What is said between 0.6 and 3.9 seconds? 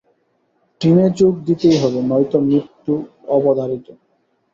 টিমে যোগ দিতেই হবে নয়তো মৃত্যু অবধারিত।